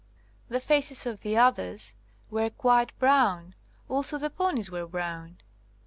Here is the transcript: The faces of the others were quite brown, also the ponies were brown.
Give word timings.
The 0.49 0.59
faces 0.59 1.05
of 1.05 1.19
the 1.21 1.37
others 1.37 1.95
were 2.31 2.49
quite 2.49 2.97
brown, 2.97 3.53
also 3.87 4.17
the 4.17 4.31
ponies 4.31 4.71
were 4.71 4.87
brown. 4.87 5.37